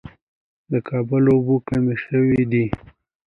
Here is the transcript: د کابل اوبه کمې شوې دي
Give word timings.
د 0.71 0.73
کابل 0.87 1.23
اوبه 1.33 1.55
کمې 1.67 1.95
شوې 2.03 2.41
دي 2.51 2.65